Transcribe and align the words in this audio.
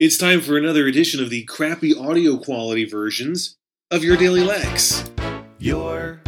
It's 0.00 0.16
time 0.16 0.42
for 0.42 0.56
another 0.56 0.86
edition 0.86 1.20
of 1.20 1.28
the 1.28 1.42
crappy 1.42 1.92
audio 1.92 2.36
quality 2.36 2.84
versions 2.84 3.56
of 3.90 4.04
your 4.04 4.16
Daily 4.16 4.44
Lex. 4.44 5.10
Your 5.58 6.22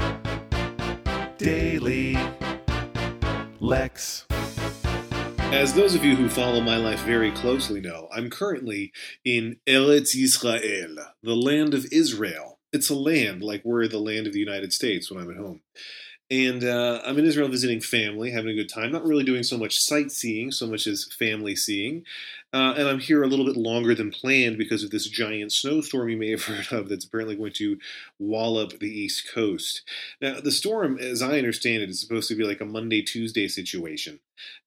Daily 1.39 2.19
Lex. 3.61 4.27
As 5.53 5.73
those 5.75 5.95
of 5.95 6.05
you 6.05 6.17
who 6.17 6.29
follow 6.29 6.61
my 6.61 6.79
life 6.79 6.99
very 7.03 7.31
closely 7.31 7.81
know, 7.81 8.09
I'm 8.13 8.29
currently 8.29 8.91
in 9.25 9.61
Eretz 9.69 10.17
Yisrael, 10.17 10.97
the 11.23 11.37
land 11.37 11.73
of 11.73 11.87
Israel. 11.93 12.59
It's 12.73 12.91
a 12.91 12.97
land 12.97 13.45
like 13.45 13.65
we're 13.65 13.87
the 13.87 14.01
land 14.01 14.27
of 14.27 14.33
the 14.33 14.41
United 14.41 14.73
States 14.73 15.13
when 15.13 15.23
I'm 15.23 15.31
at 15.31 15.37
home. 15.37 15.61
And 16.29 16.63
uh, 16.63 17.03
I'm 17.05 17.19
in 17.19 17.25
Israel 17.25 17.49
visiting 17.49 17.81
family, 17.81 18.31
having 18.31 18.51
a 18.51 18.55
good 18.55 18.69
time. 18.69 18.93
Not 18.93 19.05
really 19.05 19.25
doing 19.25 19.43
so 19.43 19.59
much 19.59 19.81
sightseeing, 19.81 20.53
so 20.53 20.67
much 20.67 20.87
as 20.87 21.13
family 21.19 21.57
seeing. 21.57 22.05
Uh, 22.53 22.75
and 22.77 22.89
I'm 22.89 22.99
here 22.99 23.23
a 23.23 23.29
little 23.29 23.45
bit 23.45 23.57
longer 23.57 23.95
than 23.95 24.11
planned 24.11 24.59
because 24.59 24.83
of 24.83 24.91
this 24.91 25.09
giant 25.09 25.53
snowstorm 25.53 26.09
you 26.09 26.17
may 26.17 26.31
have 26.31 26.45
heard 26.47 26.73
of 26.73 26.89
that's 26.89 27.05
apparently 27.05 27.37
going 27.37 27.53
to 27.55 27.79
wallop 28.19 28.79
the 28.79 28.91
East 28.91 29.29
Coast. 29.33 29.83
Now, 30.21 30.41
the 30.41 30.51
storm, 30.51 30.99
as 30.99 31.23
I 31.23 31.39
understand 31.39 31.83
it, 31.83 31.91
is 31.91 32.01
supposed 32.01 32.29
to 32.29 32.35
be 32.35 32.45
like 32.45 32.61
a 32.61 32.65
Monday, 32.65 33.03
Tuesday 33.03 33.47
situation. 33.47 34.19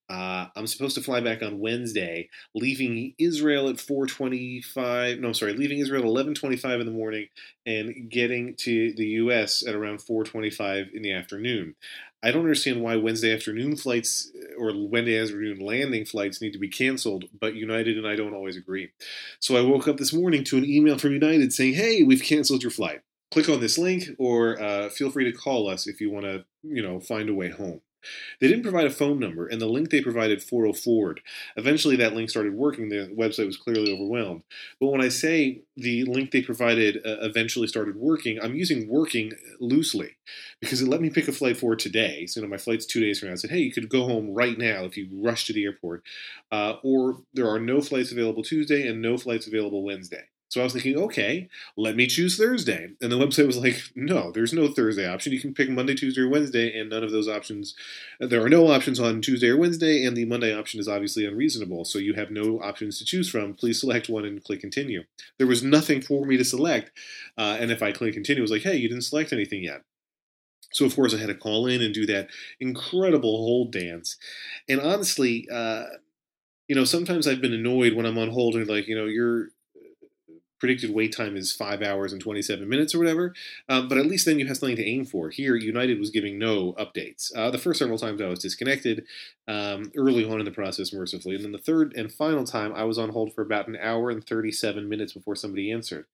Uh, 0.09 0.48
I'm 0.55 0.67
supposed 0.67 0.95
to 0.95 1.02
fly 1.02 1.22
back 1.22 1.41
on 1.41 1.59
Wednesday, 1.59 2.30
leaving 2.53 3.16
Israel 3.17 3.70
at 3.70 3.77
4:25. 3.77 5.20
No, 5.20 5.30
I'm 5.30 5.34
sorry, 5.34 5.53
leaving 5.53 5.80
Israel 5.80 6.03
at 6.03 6.08
11:25 6.08 6.81
in 6.81 6.86
the 6.86 6.91
morning 6.91 7.30
and 7.66 8.09
getting 8.09 8.55
to 8.58 8.94
the 8.94 9.08
U.S. 9.23 9.66
at 9.66 9.75
around 9.75 10.00
4:25 10.00 10.94
in 10.94 11.02
the 11.02 11.13
afternoon. 11.13 11.75
I 12.23 12.32
don't 12.32 12.44
understand 12.44 12.82
why 12.82 12.95
Wednesday 12.95 13.34
afternoon 13.34 13.76
flights 13.76 14.31
or 14.58 14.72
Wednesday 14.73 15.20
afternoon 15.20 15.59
landing 15.59 16.05
flights 16.05 16.41
need 16.41 16.54
to 16.54 16.59
be 16.59 16.70
canceled, 16.70 17.26
but 17.38 17.54
United 17.54 17.98
and 17.98 18.08
I 18.08 18.16
don't 18.16 18.34
always 18.34 18.55
agree. 18.55 18.91
So 19.40 19.58
I 19.58 19.62
woke 19.62 19.90
up 19.90 19.98
this 19.98 20.14
morning 20.14 20.45
to 20.45 20.58
an 20.58 20.66
email 20.66 20.98
from 20.98 21.12
United 21.12 21.52
saying, 21.52 21.73
"Hey, 21.73 22.02
we've 22.02 22.23
canceled 22.23 22.64
your 22.64 22.72
flight. 22.72 23.02
Click 23.30 23.50
on 23.50 23.59
this 23.59 23.78
link, 23.78 24.06
or 24.17 24.62
uh, 24.62 24.89
feel 24.89 25.12
free 25.12 25.25
to 25.25 25.38
call 25.38 25.67
us 25.67 25.86
if 25.86 26.00
you 26.00 26.09
want 26.09 26.25
to, 26.25 26.45
you 26.64 26.81
know, 26.81 27.02
find 27.02 27.30
a 27.30 27.34
way 27.34 27.50
home." 27.50 27.81
They 28.40 28.48
didn't 28.48 28.64
provide 28.64 28.86
a 28.86 28.92
phone 28.92 29.20
number, 29.20 29.48
and 29.48 29.62
the 29.62 29.68
link 29.68 29.90
they 29.90 30.02
provided 30.02 30.40
404'd. 30.40 31.22
Eventually, 31.56 31.96
that 31.98 32.14
link 32.14 32.30
started 32.30 32.54
working. 32.54 32.90
The 32.90 33.14
website 33.18 33.46
was 33.46 33.58
clearly 33.58 33.94
overwhelmed. 33.94 34.44
But 34.80 34.88
when 34.88 35.02
I 35.02 35.09
say 35.09 35.62
the 35.76 36.04
link 36.06 36.31
they 36.31 36.42
provided 36.42 36.98
uh, 36.98 37.18
eventually 37.22 37.68
started 37.68 37.96
working, 37.96 38.40
I'm 38.42 38.56
using 38.56 38.88
working 38.88 39.34
loosely 39.59 40.16
because 40.59 40.81
it 40.81 40.88
let 40.88 41.02
me 41.02 41.09
pick 41.09 41.28
a 41.28 41.31
flight 41.31 41.58
for 41.58 41.76
today. 41.76 42.26
So, 42.26 42.40
you 42.40 42.46
know, 42.46 42.52
my 42.52 42.58
flight's 42.58 42.86
two 42.86 43.02
days 43.02 43.20
from 43.20 43.30
now. 43.30 43.34
I 43.34 43.38
said, 43.38 43.52
hey, 43.52 43.59
you 43.59 43.72
could 43.72 43.90
go 43.90 44.06
home 44.06 44.34
right 44.34 44.58
now 44.58 44.84
if 44.84 44.98
you 44.98 45.08
rush 45.12 45.46
to 45.46 45.54
the 45.54 45.66
airport. 45.66 46.04
Uh, 46.52 46.76
or 46.84 47.18
there 47.34 47.50
are 47.50 47.59
no 47.59 47.81
flights 47.81 48.12
available 48.12 48.44
Tuesday 48.44 48.88
and 48.88 49.02
no 49.02 49.18
flights 49.18 49.48
available 49.48 49.84
Wednesday. 49.84 50.26
So 50.54 50.62
I 50.62 50.66
was 50.66 50.73
thinking, 50.73 50.96
okay, 51.00 51.50
let 51.76 51.96
me 51.96 52.06
choose 52.06 52.38
Thursday. 52.38 52.92
And 53.02 53.12
the 53.12 53.18
website 53.18 53.48
was 53.48 53.58
like, 53.58 53.82
no, 53.96 54.32
there's 54.32 54.54
no 54.54 54.68
Thursday 54.68 55.12
option. 55.12 55.34
You 55.34 55.40
can 55.40 55.56
pick 55.56 55.68
Monday, 55.68 55.96
Tuesday, 55.96 56.22
or 56.22 56.30
Wednesday, 56.30 56.80
and 56.80 56.92
none 56.92 57.04
of 57.04 57.09
those 57.09 57.28
options, 57.28 57.73
there 58.20 58.46
are 58.46 58.50
no 58.50 58.68
options 58.68 59.00
on 59.00 59.20
Tuesday 59.20 59.50
or 59.50 59.58
Wednesday, 59.58 60.06
and 60.06 60.16
the 60.16 60.26
Monday 60.26 60.56
option 60.56 60.80
is 60.80 60.88
obviously 60.88 61.26
unreasonable. 61.26 61.86
So 61.86 61.98
you 61.98 62.14
have 62.14 62.30
no 62.30 62.62
options 62.62 63.00
to 63.00 63.06
choose 63.06 63.31
from. 63.31 63.56
Please 63.56 63.80
select 63.80 64.09
one 64.09 64.26
and 64.26 64.44
click 64.44 64.59
continue. 64.59 65.06
There 65.40 65.48
was 65.48 65.64
nothing 65.64 66.04
for 66.04 66.24
me 66.24 66.38
to 66.38 66.46
select. 66.46 66.92
Uh, 67.36 67.58
and 67.59 67.72
if 67.72 67.81
I 67.81 67.92
click 67.92 68.14
continue, 68.14 68.42
it 68.42 68.44
was 68.44 68.52
like, 68.52 68.62
hey, 68.62 68.76
you 68.76 68.88
didn't 68.88 69.06
select 69.06 69.34
anything 69.34 69.64
yet. 69.64 69.81
So 70.72 70.86
of 70.86 70.96
course 70.96 71.16
I 71.16 71.18
had 71.18 71.30
to 71.30 71.36
call 71.36 71.66
in 71.66 71.81
and 71.81 71.96
do 71.96 72.06
that 72.06 72.30
incredible 72.59 73.38
hold 73.38 73.72
dance. 73.72 74.18
And 74.70 74.80
honestly, 74.80 75.48
uh, 75.52 75.86
you 76.68 76.76
know, 76.76 76.86
sometimes 76.86 77.28
I've 77.28 77.42
been 77.42 77.54
annoyed 77.54 77.94
when 77.94 78.06
I'm 78.06 78.20
on 78.20 78.30
hold 78.30 78.54
and 78.54 78.68
like, 78.68 78.88
you 78.88 78.96
know, 78.96 79.06
you're 79.06 79.48
predicted 80.64 80.94
wait 80.94 81.14
time 81.14 81.36
is 81.36 81.52
five 81.52 81.81
hours 81.81 82.14
and 82.14 82.22
27 82.22 82.69
minutes 82.69 82.95
or 82.95 83.00
whatever. 83.00 83.33
Um, 83.67 83.89
but 83.89 83.97
at 83.97 84.06
least 84.06 84.25
then 84.25 84.39
you 84.39 84.47
have 84.47 84.56
something 84.56 84.78
to 84.78 84.88
aim 84.88 85.03
for. 85.03 85.30
Here, 85.30 85.58
United 85.58 86.00
was 86.00 86.09
giving 86.09 86.39
no 86.39 86.72
updates. 86.79 87.35
Uh, 87.35 87.51
the 87.51 87.57
first 87.57 87.79
several 87.79 87.97
times 87.97 88.22
I 88.22 88.28
was 88.28 88.40
disconnected 88.40 89.03
um, 89.46 89.91
early 89.97 90.24
on 90.24 90.40
in 90.40 90.46
the 90.46 90.51
process, 90.51 90.94
mercifully. 90.94 91.35
And 91.35 91.44
then 91.44 91.51
the 91.51 91.57
third 91.57 91.91
and 91.97 92.09
final 92.09 92.46
time, 92.46 92.72
I 92.74 92.85
was 92.85 92.97
on 92.97 93.09
hold 93.09 93.34
for 93.34 93.41
about 93.41 93.68
an 93.68 93.75
hour 93.75 94.09
and 94.09 94.25
37 94.25 94.88
minutes 94.88 95.12
before 95.12 95.35
somebody 95.35 95.69
answered. 95.69 96.06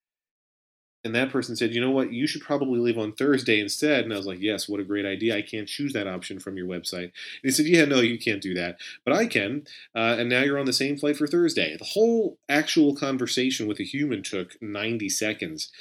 And 1.04 1.16
that 1.16 1.32
person 1.32 1.56
said, 1.56 1.74
you 1.74 1.80
know 1.80 1.92
what, 1.92 2.12
you 2.12 2.28
should 2.28 2.42
probably 2.42 2.80
leave 2.80 2.98
on 2.98 3.14
Thursday 3.14 3.60
instead. 3.60 4.04
And 4.04 4.14
I 4.14 4.18
was 4.18 4.26
like, 4.26 4.42
yes, 4.42 4.68
what 4.68 4.82
a 4.82 4.86
great 4.86 5.06
idea. 5.06 5.38
I 5.38 5.42
can't 5.42 5.68
choose 5.68 5.94
that 5.94 6.08
option 6.08 6.40
from 6.40 6.58
your 6.58 6.68
website. 6.68 7.04
And 7.04 7.14
he 7.44 7.52
said, 7.52 7.68
yeah, 7.68 7.86
no, 7.86 8.02
you 8.02 8.20
can't 8.20 8.42
do 8.42 8.54
that. 8.56 8.78
But 9.06 9.16
I 9.16 9.26
can. 9.26 9.66
Uh, 9.96 10.18
and 10.20 10.30
now 10.30 10.42
you're 10.42 10.60
on 10.60 10.66
the 10.66 10.74
same 10.74 10.98
flight 10.98 11.16
for 11.16 11.28
Thursday. 11.28 11.78
The 11.78 11.86
whole 11.86 12.38
actual 12.50 12.96
conversation 12.96 13.66
with 13.66 13.80
a 13.80 13.84
human 13.84 14.24
took 14.24 14.62
90 14.62 15.08
seconds. 15.08 15.72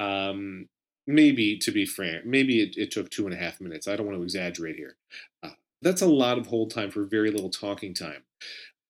Um, 0.00 0.68
maybe, 1.06 1.56
to 1.58 1.70
be 1.70 1.86
frank, 1.86 2.26
maybe 2.26 2.60
it, 2.60 2.76
it, 2.76 2.90
took 2.90 3.10
two 3.10 3.26
and 3.26 3.34
a 3.34 3.38
half 3.38 3.60
minutes. 3.60 3.86
I 3.86 3.94
don't 3.94 4.06
want 4.06 4.18
to 4.18 4.24
exaggerate 4.24 4.74
here. 4.74 4.96
Uh, 5.40 5.50
that's 5.82 6.02
a 6.02 6.06
lot 6.06 6.36
of 6.36 6.48
hold 6.48 6.72
time 6.72 6.90
for 6.90 7.04
very 7.04 7.30
little 7.30 7.50
talking 7.50 7.94
time 7.94 8.24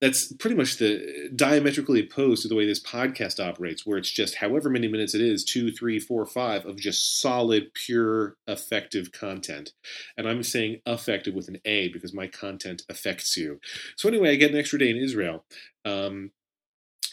that's 0.05 0.31
pretty 0.35 0.55
much 0.55 0.77
the 0.77 1.31
diametrically 1.35 1.99
opposed 1.99 2.43
to 2.43 2.49
the 2.49 2.55
way 2.55 2.67
this 2.67 2.83
podcast 2.83 3.43
operates, 3.43 3.87
where 3.87 3.97
it's 3.97 4.11
just 4.11 4.35
however 4.35 4.69
many 4.69 4.87
minutes 4.87 5.15
it 5.15 5.23
is 5.23 5.43
two, 5.43 5.73
three, 5.73 5.99
four, 5.99 6.27
five 6.27 6.67
of 6.67 6.77
just 6.77 7.23
solid, 7.23 7.73
pure, 7.73 8.37
effective 8.47 9.13
content. 9.13 9.73
And 10.19 10.29
I'm 10.29 10.43
saying 10.43 10.83
effective 10.85 11.33
with 11.33 11.49
an 11.49 11.57
A 11.65 11.89
because 11.89 12.13
my 12.13 12.27
content 12.27 12.83
affects 12.91 13.35
you. 13.39 13.61
So, 13.97 14.07
anyway, 14.07 14.33
I 14.33 14.35
get 14.35 14.51
an 14.51 14.59
extra 14.59 14.79
day 14.79 14.91
in 14.91 14.99
Israel. 14.99 15.47
Um, 15.87 16.33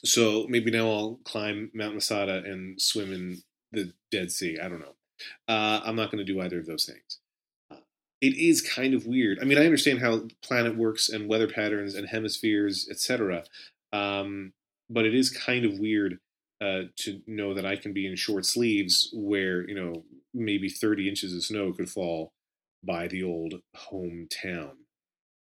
so 0.03 0.45
maybe 0.49 0.69
now 0.69 0.91
I'll 0.91 1.19
climb 1.23 1.71
Mount 1.73 1.93
Masada 1.93 2.43
and 2.45 2.81
swim 2.81 3.13
in 3.13 3.37
the 3.71 3.93
Dead 4.11 4.33
Sea. 4.33 4.57
I 4.61 4.67
don't 4.67 4.81
know. 4.81 4.95
Uh, 5.47 5.79
I'm 5.85 5.95
not 5.95 6.11
going 6.11 6.25
to 6.25 6.29
do 6.29 6.41
either 6.41 6.59
of 6.59 6.65
those 6.65 6.83
things 6.83 7.20
it 8.21 8.37
is 8.37 8.61
kind 8.61 8.93
of 8.93 9.07
weird. 9.07 9.39
I 9.41 9.45
mean, 9.45 9.57
I 9.57 9.65
understand 9.65 9.99
how 9.99 10.21
planet 10.43 10.77
works 10.77 11.09
and 11.09 11.27
weather 11.27 11.47
patterns 11.47 11.95
and 11.95 12.07
hemispheres, 12.07 12.87
etc. 12.89 13.43
Um, 13.91 14.53
but 14.89 15.05
it 15.05 15.15
is 15.15 15.29
kind 15.29 15.65
of 15.65 15.79
weird 15.79 16.19
uh, 16.61 16.83
to 16.97 17.21
know 17.25 17.55
that 17.55 17.65
I 17.65 17.75
can 17.75 17.91
be 17.91 18.05
in 18.05 18.15
short 18.15 18.45
sleeves 18.45 19.09
where 19.13 19.67
you 19.67 19.75
know 19.75 20.05
maybe 20.33 20.69
30 20.69 21.09
inches 21.09 21.35
of 21.35 21.43
snow 21.43 21.73
could 21.73 21.89
fall 21.89 22.31
by 22.83 23.07
the 23.07 23.23
old 23.23 23.55
hometown. 23.75 24.73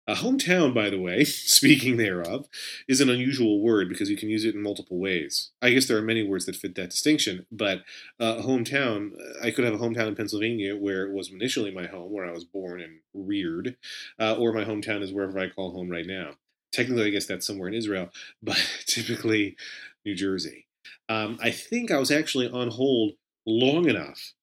A 0.07 0.15
hometown, 0.15 0.75
by 0.75 0.91
the 0.91 0.99
way, 0.99 1.25
speaking 1.25 1.97
thereof, 1.97 2.47
is 2.89 3.01
an 3.01 3.11
unusual 3.11 3.61
word 3.61 3.89
because 3.89 4.11
you 4.11 4.17
can 4.17 4.29
use 4.29 4.45
it 4.45 4.55
in 4.55 4.63
multiple 4.63 4.99
ways. 4.99 5.51
I 5.63 5.71
guess 5.71 5.87
there 5.87 5.99
are 5.99 6.03
many 6.03 6.27
words 6.27 6.47
that 6.47 6.57
fit 6.57 6.75
that 6.77 6.91
distinction, 6.91 7.47
but 7.53 7.83
uh, 8.19 8.37
hometown, 8.37 9.13
I 9.43 9.51
could 9.51 9.65
have 9.65 9.75
a 9.75 9.79
hometown 9.79 10.09
in 10.09 10.17
Pennsylvania 10.17 10.77
where 10.77 11.07
it 11.07 11.13
was 11.13 11.31
initially 11.31 11.71
my 11.71 11.87
home, 11.87 12.13
where 12.13 12.27
I 12.27 12.33
was 12.33 12.45
born 12.45 12.81
and 12.81 13.01
reared, 13.15 13.77
uh, 14.19 14.35
or 14.35 14.53
my 14.53 14.65
hometown 14.65 15.03
is 15.03 15.13
wherever 15.13 15.39
I 15.39 15.49
call 15.49 15.73
home 15.73 15.91
right 15.91 16.07
now. 16.07 16.33
Technically, 16.73 17.07
I 17.07 17.11
guess 17.11 17.27
that's 17.27 17.47
somewhere 17.47 17.69
in 17.69 17.75
Israel, 17.75 18.11
but 18.43 18.83
typically 18.87 19.57
New 20.05 20.15
Jersey. 20.15 20.67
Um, 21.09 21.39
I 21.43 21.51
think 21.51 21.91
I 21.91 21.99
was 21.99 22.11
actually 22.11 22.49
on 22.49 22.71
hold 22.71 23.13
long 23.47 23.89
enough 23.89 24.35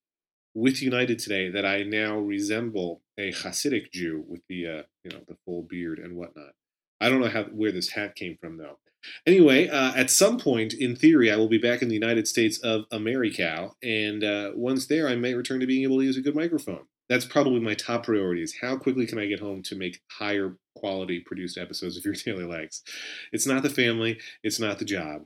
with 0.54 0.82
United 0.82 1.18
today 1.18 1.50
that 1.50 1.64
I 1.64 1.82
now 1.82 2.18
resemble 2.18 3.02
a 3.18 3.32
Hasidic 3.32 3.92
Jew 3.92 4.24
with 4.26 4.42
the 4.48 4.66
uh, 4.66 4.82
you 5.04 5.10
know 5.10 5.20
the 5.26 5.36
full 5.44 5.62
beard 5.62 5.98
and 5.98 6.16
whatnot. 6.16 6.52
I 7.00 7.08
don't 7.08 7.20
know 7.20 7.28
how 7.28 7.44
where 7.44 7.72
this 7.72 7.90
hat 7.90 8.14
came 8.14 8.36
from 8.40 8.56
though. 8.56 8.78
Anyway, 9.26 9.68
uh, 9.68 9.92
at 9.94 10.10
some 10.10 10.38
point 10.38 10.72
in 10.72 10.96
theory, 10.96 11.30
I 11.30 11.36
will 11.36 11.48
be 11.48 11.58
back 11.58 11.82
in 11.82 11.88
the 11.88 11.94
United 11.94 12.26
States 12.26 12.58
of 12.58 12.84
America, 12.90 13.70
and 13.82 14.24
uh, 14.24 14.52
once 14.54 14.86
there, 14.86 15.08
I 15.08 15.14
may 15.14 15.34
return 15.34 15.60
to 15.60 15.66
being 15.66 15.84
able 15.84 15.98
to 15.98 16.04
use 16.04 16.16
a 16.16 16.22
good 16.22 16.34
microphone. 16.34 16.86
That's 17.08 17.24
probably 17.24 17.60
my 17.60 17.74
top 17.74 18.04
priority: 18.04 18.42
is 18.42 18.56
how 18.60 18.76
quickly 18.76 19.06
can 19.06 19.18
I 19.18 19.26
get 19.26 19.40
home 19.40 19.62
to 19.64 19.76
make 19.76 20.00
higher 20.10 20.56
quality 20.74 21.20
produced 21.20 21.58
episodes 21.58 21.96
of 21.96 22.04
your 22.04 22.14
Daily 22.24 22.44
Lex. 22.44 22.82
It's 23.32 23.46
not 23.46 23.62
the 23.62 23.70
family, 23.70 24.18
it's 24.42 24.60
not 24.60 24.78
the 24.78 24.84
job, 24.84 25.24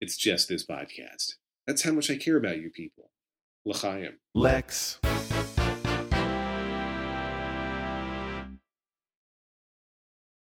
it's 0.00 0.16
just 0.16 0.48
this 0.48 0.66
podcast. 0.66 1.34
That's 1.66 1.82
how 1.82 1.92
much 1.92 2.10
I 2.10 2.16
care 2.16 2.36
about 2.36 2.58
you 2.58 2.70
people. 2.70 3.10
L'chaim. 3.66 4.12
Lex. 4.34 5.00